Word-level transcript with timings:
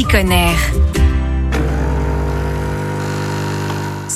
petit 0.00 0.04
Conner. 0.04 0.79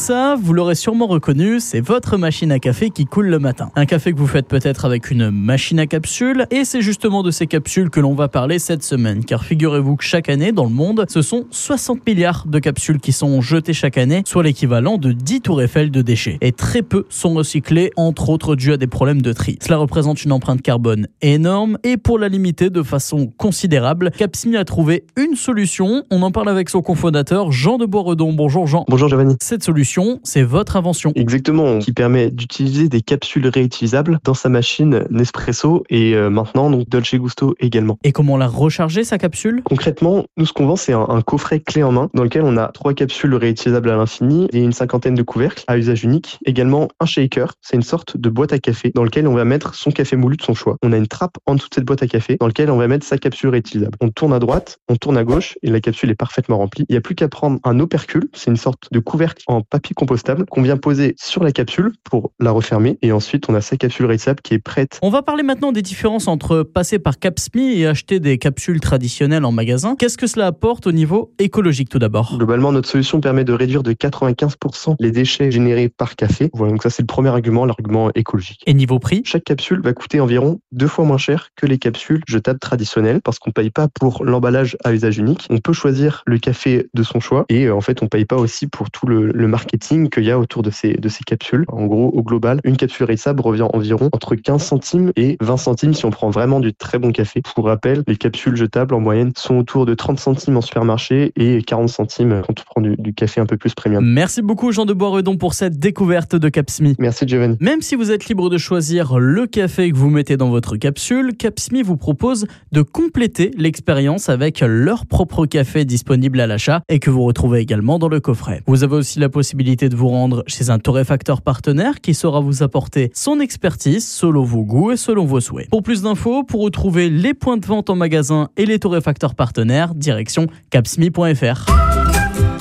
Ça, 0.05 0.37
vous 0.39 0.53
l'aurez 0.53 0.75
sûrement 0.75 1.07
reconnu, 1.07 1.61
c'est 1.61 1.81
votre 1.81 2.19
machine 2.19 2.53
à 2.53 2.59
café 2.59 2.91
qui 2.91 3.07
coule 3.07 3.29
le 3.29 3.39
matin. 3.39 3.71
Un 3.75 3.87
café 3.87 4.13
que 4.13 4.19
vous 4.19 4.27
faites 4.27 4.47
peut-être 4.47 4.85
avec 4.85 5.11
une 5.11 5.31
machine 5.31 5.79
à 5.79 5.87
capsules, 5.87 6.47
et 6.51 6.67
c'est 6.67 6.83
justement 6.83 7.23
de 7.23 7.31
ces 7.31 7.47
capsules 7.47 7.89
que 7.89 8.01
l'on 8.01 8.13
va 8.13 8.29
parler 8.29 8.59
cette 8.59 8.83
semaine, 8.83 9.25
car 9.25 9.45
figurez-vous 9.45 9.97
que 9.97 10.05
chaque 10.05 10.29
année, 10.29 10.53
dans 10.53 10.65
le 10.65 10.71
monde, 10.71 11.07
ce 11.09 11.23
sont 11.23 11.47
60 11.51 12.07
milliards 12.07 12.45
de 12.47 12.59
capsules 12.59 13.01
qui 13.01 13.13
sont 13.13 13.41
jetées 13.41 13.73
chaque 13.73 13.97
année, 13.97 14.21
soit 14.27 14.43
l'équivalent 14.43 14.99
de 14.99 15.13
10 15.13 15.41
tours 15.41 15.63
Eiffel 15.63 15.91
de 15.91 16.03
déchets. 16.03 16.37
Et 16.43 16.53
très 16.53 16.83
peu 16.83 17.07
sont 17.09 17.33
recyclés, 17.33 17.91
entre 17.97 18.29
autres 18.29 18.57
dû 18.57 18.75
à 18.75 18.77
des 18.77 18.87
problèmes 18.87 19.23
de 19.23 19.33
tri. 19.33 19.57
Cela 19.63 19.79
représente 19.79 20.23
une 20.23 20.33
empreinte 20.33 20.61
carbone 20.61 21.09
énorme, 21.23 21.79
et 21.83 21.97
pour 21.97 22.19
la 22.19 22.29
limiter 22.29 22.69
de 22.69 22.83
façon 22.83 23.33
considérable, 23.39 24.11
Capsmi 24.11 24.59
a 24.59 24.67
trouvé 24.67 25.07
une 25.17 25.35
solution. 25.35 26.05
On 26.11 26.21
en 26.21 26.31
parle 26.31 26.51
avec 26.51 26.69
son 26.69 26.83
cofondateur, 26.83 27.53
Jean 27.53 27.79
de 27.79 27.87
Boisredon. 27.87 28.35
Bonjour 28.35 28.67
Jean. 28.67 28.85
Bonjour 28.87 29.09
Giovanni. 29.09 29.37
Cette 29.41 29.65
solution, 29.65 29.94
c'est 30.23 30.43
votre 30.43 30.77
invention. 30.77 31.13
Exactement, 31.15 31.79
qui 31.79 31.93
permet 31.93 32.31
d'utiliser 32.31 32.89
des 32.89 33.01
capsules 33.01 33.47
réutilisables 33.47 34.19
dans 34.25 34.35
sa 34.35 34.49
machine 34.49 35.05
Nespresso 35.11 35.85
et 35.89 36.15
euh, 36.15 36.31
maintenant 36.31 36.71
donc 36.71 36.89
Dolce 36.89 37.15
Gusto 37.15 37.55
également. 37.61 37.99
Et 38.03 38.13
comment 38.13 38.37
la 38.37 38.49
recharger 38.49 39.05
sa 39.05 39.19
capsule? 39.19 39.63
Concrètement, 39.65 40.25
nous 40.37 40.47
ce 40.47 40.53
qu'on 40.53 40.67
vend 40.67 40.77
c'est 40.77 40.93
un, 40.93 41.21
coffret 41.25 41.61
clé 41.61 41.83
en 41.83 41.93
main 41.93 42.11
dans 42.15 42.25
lequel 42.25 42.43
on 42.43 42.57
a 42.57 42.69
trois 42.69 42.93
capsules 42.93 43.35
réutilisables 43.35 43.89
à 43.89 43.97
l'infini 43.97 44.49
et 44.53 44.59
une 44.59 44.73
cinquantaine 44.73 45.15
de 45.15 45.23
couvercles 45.23 45.65
à 45.69 45.79
usage 45.79 46.05
unique. 46.05 46.39
Également 46.45 46.89
un 47.01 47.07
shaker, 47.07 47.55
c'est 47.63 47.77
une 47.77 47.83
sorte 47.83 48.17
de 48.17 48.29
boîte 48.29 48.53
à 48.53 48.59
café 48.59 48.91
dans 48.95 49.05
lequel 49.05 49.29
on 49.29 49.35
va 49.35 49.45
mettre 49.45 49.75
son 49.75 49.91
café 49.91 50.17
moulu 50.17 50.37
de 50.37 50.43
son 50.43 50.55
choix. 50.55 50.77
On 50.83 50.93
a 50.93 50.97
une 50.97 51.07
trappe 51.07 51.39
en 51.47 51.55
dessous 51.55 51.69
de 51.69 51.75
cette 51.75 51.85
boîte 51.85 52.03
à 52.03 52.07
café 52.07 52.37
dans 52.41 52.47
lequel 52.47 52.71
on 52.71 52.77
va 52.77 52.89
mettre 52.89 53.07
sa 53.07 53.17
capsule 53.17 53.51
réutilisable. 53.51 53.97
On 54.01 54.11
tourne 54.11 54.33
à 54.33 54.39
droite, 54.39 54.79
on 54.89 54.97
tourne 54.97 55.17
à 55.17 55.25
gauche 55.25 55.57
et 55.63 55.71
la 55.71 55.81
capsule 55.81 56.11
est 56.11 56.17
parfaitement 56.17 56.59
remplie. 56.59 56.85
Il 56.89 56.93
n'y 56.93 56.99
a 56.99 57.01
plus 57.01 57.15
qu'à 57.15 57.29
prendre 57.29 57.61
un 57.65 57.79
opercule, 57.81 58.29
c'est 58.33 58.51
une 58.51 58.57
sorte 58.57 58.89
de 58.93 58.99
couvercle 58.99 59.43
en 59.47 59.63
papier 59.63 59.84
compostable 59.93 60.47
qu'on 60.47 60.63
vient 60.63 60.79
poser 60.79 61.15
sur 61.19 61.45
la 61.45 61.53
capsule 61.53 61.93
pour 62.05 62.33
la 62.41 62.51
refermer 62.53 62.99
et 63.03 63.13
ensuite 63.13 63.49
on 63.51 63.55
a 63.55 63.61
sa 63.61 63.77
capsule 63.77 64.07
réutilisable 64.07 64.41
qui 64.41 64.55
est 64.55 64.59
prête. 64.59 64.99
On 65.03 65.11
va 65.11 65.23
parler 65.23 65.43
maintenant 65.43 65.73
des 65.73 65.83
différences 65.83 66.29
entre 66.29 66.63
passer 66.63 66.99
par 66.99 67.19
Capsmi 67.19 67.81
et 67.81 67.87
acheter 67.87 68.21
des 68.21 68.39
capsules 68.39 68.81
traditionnelles 68.81 69.45
en 69.45 69.53
magasin. 69.53 69.97
Qu'est-ce 69.99 70.17
que 70.17 70.27
cela 70.27 70.47
apporte 70.47 70.87
au 70.87 70.93
niveau 70.93 71.33
écologique 71.39 71.89
tout 71.89 71.99
d'abord? 71.99 72.37
Globalement, 72.39 72.73
notre 72.73 72.89
solution 72.89 73.21
permet 73.21 73.45
de 73.45 73.53
réduire 73.53 73.83
de 73.83 73.93
95% 73.93 74.97
les 75.01 75.11
déchets 75.11 75.51
générés 75.51 75.89
par 75.89 76.17
café. 76.17 76.51
Voilà, 76.55 76.73
donc 76.73 76.83
ça 76.83 76.91
c'est 76.91 77.03
le 77.03 77.07
premier 77.07 77.29
argument, 77.29 77.67
l'argument 77.67 78.11
écologique. 78.15 78.63
Et 78.67 78.75
niveau 78.75 78.99
prix? 78.99 79.23
Chaque 79.25 79.45
capsule 79.45 79.81
va 79.83 79.93
coûter 79.93 80.21
environ 80.21 80.61
deux 80.73 80.89
fois 80.89 81.05
moins 81.05 81.19
cher 81.19 81.49
que 81.57 81.67
les 81.67 81.79
capsules 81.79 82.23
jetables 82.29 82.59
traditionnelles 82.59 83.21
parce 83.23 83.39
qu'on 83.39 83.51
ne 83.51 83.55
paye 83.55 83.71
pas 83.71 83.89
pour 83.89 84.25
l'emballage 84.25 84.77
à 84.85 84.93
usage 84.93 85.19
unique. 85.19 85.47
On 85.51 85.59
peut 85.59 85.73
choisir 85.73 86.23
le 86.27 86.39
café 86.39 86.87
de 86.95 87.03
son 87.03 87.21
choix 87.21 87.45
et 87.49 87.67
euh, 87.67 87.75
en 87.75 87.81
fait 87.81 88.03
on 88.03 88.07
ne 88.07 88.11
paye 88.11 88.25
pas 88.25 88.37
aussi 88.37 88.67
pour 88.67 88.91
tout 88.91 89.07
le, 89.07 89.33
le 89.33 89.49
marketing 89.49 89.74
qu'il 89.79 90.25
y 90.25 90.31
a 90.31 90.39
autour 90.39 90.63
de 90.63 90.71
ces, 90.71 90.95
de 90.95 91.09
ces 91.09 91.25
capsules. 91.25 91.65
En 91.69 91.87
gros, 91.87 92.09
au 92.09 92.23
global, 92.23 92.61
une 92.65 92.77
capsule 92.77 93.07
réusable 93.07 93.41
revient 93.41 93.67
environ 93.73 94.09
entre 94.13 94.35
15 94.35 94.63
centimes 94.63 95.13
et 95.17 95.37
20 95.41 95.57
centimes 95.57 95.95
si 95.95 96.05
on 96.05 96.11
prend 96.11 96.31
vraiment 96.31 96.61
du 96.61 96.73
très 96.73 96.99
bon 96.99 97.13
café. 97.13 97.43
Pour 97.55 97.67
rappel, 97.67 98.03
les 98.07 98.17
capsules 98.17 98.57
jetables 98.57 98.95
en 98.95 99.01
moyenne 99.01 99.33
sont 99.37 99.57
autour 99.57 99.87
de 99.87 99.95
30 99.95 100.19
centimes 100.19 100.57
en 100.57 100.61
supermarché 100.61 101.33
et 101.37 101.63
40 101.63 101.89
centimes 101.89 102.43
quand 102.47 102.61
on 102.61 102.65
prend 102.65 102.81
du, 102.81 102.97
du 102.99 103.15
café 103.15 103.41
un 103.41 103.47
peu 103.47 103.57
plus 103.57 103.75
premium. 103.75 104.05
Merci 104.05 104.43
beaucoup 104.43 104.73
Jean 104.73 104.85
de 104.85 104.93
Boisredon 104.93 105.37
pour 105.37 105.55
cette 105.55 105.79
découverte 105.79 106.37
de 106.37 106.49
Capsmi. 106.49 106.95
Merci 106.99 107.27
Giovanni. 107.27 107.57
Même 107.61 107.83
si 107.83 107.95
vous 107.95 108.11
êtes 108.11 108.27
libre 108.27 108.51
de 108.51 108.59
choisir 108.59 109.19
le 109.19 109.47
café 109.47 109.91
que 109.91 109.97
vous 109.97 110.11
mettez 110.11 110.37
dans 110.37 110.51
votre 110.51 110.77
capsule, 110.77 111.37
Capsmi 111.37 111.83
vous 111.83 111.97
propose 111.97 112.47
de 112.73 112.83
compléter 112.83 113.51
l'expérience 113.57 114.29
avec 114.29 114.61
leur 114.61 115.07
propre 115.07 115.47
café 115.47 115.85
disponible 115.85 116.41
à 116.41 116.47
l'achat 116.47 116.83
et 116.89 116.99
que 116.99 117.11
vous 117.11 117.25
retrouvez 117.25 117.61
également 117.61 117.99
dans 117.99 118.09
le 118.09 118.21
coffret. 118.21 118.63
Vous 118.67 118.85
avez 118.85 118.97
aussi 118.97 119.19
la 119.19 119.29
de 119.65 119.97
vous 119.97 120.09
rendre 120.09 120.45
chez 120.47 120.69
un 120.71 120.79
torréfacteur 120.79 121.41
partenaire 121.41 122.01
qui 122.01 122.13
saura 122.13 122.41
vous 122.41 122.63
apporter 122.63 123.11
son 123.15 123.41
expertise 123.41 124.07
selon 124.07 124.45
vos 124.45 124.63
goûts 124.63 124.93
et 124.93 124.97
selon 124.97 125.25
vos 125.25 125.41
souhaits. 125.41 125.71
Pour 125.71 125.83
plus 125.83 126.03
d'infos, 126.03 126.45
pour 126.45 126.61
retrouver 126.61 127.09
les 127.09 127.35
points 127.35 127.57
de 127.57 127.65
vente 127.65 127.89
en 127.89 127.97
magasin 127.97 128.51
et 128.57 128.67
les 128.67 128.79
torréfacteurs 128.79 129.35
partenaires, 129.35 129.95
direction 129.95 130.47
capsmi.fr. 130.71 131.67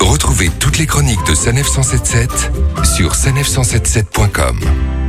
Retrouvez 0.00 0.50
toutes 0.58 0.78
les 0.78 0.86
chroniques 0.86 1.26
de 1.28 1.34
Sanef 1.34 1.66
177 1.68 2.50
sur 2.96 3.12
sanef177.com. 3.12 5.03